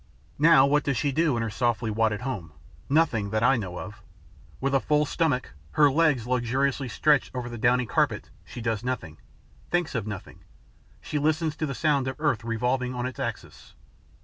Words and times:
Now 0.39 0.65
what 0.65 0.83
does 0.83 0.97
she 0.97 1.11
do 1.11 1.37
in 1.37 1.43
her 1.43 1.51
softly 1.51 1.91
wadded 1.91 2.21
home? 2.21 2.53
Nothing, 2.89 3.29
that 3.29 3.43
I 3.43 3.55
know 3.55 3.77
of. 3.77 4.01
With 4.59 4.73
a 4.73 4.79
full 4.79 5.05
stomach, 5.05 5.53
her 5.73 5.91
legs 5.91 6.25
luxuriously 6.25 6.87
stretched 6.89 7.29
over 7.35 7.47
the 7.47 7.57
downy 7.59 7.85
carpet, 7.85 8.31
she 8.43 8.61
does 8.61 8.83
nothing, 8.83 9.19
thinks 9.69 9.93
of 9.93 10.07
nothing; 10.07 10.39
she 11.01 11.19
listens 11.19 11.55
to 11.57 11.67
the 11.67 11.75
sound 11.75 12.07
of 12.07 12.15
earth 12.17 12.43
revolving 12.43 12.95
on 12.95 13.05
its 13.05 13.19
axis. 13.19 13.75